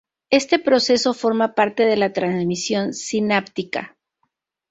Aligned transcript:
Este 0.39 0.57
proceso 0.67 1.13
forma 1.13 1.53
parte 1.53 1.83
de 1.85 1.95
la 1.95 2.11
transmisión 2.11 2.95
sináptica. 2.95 3.99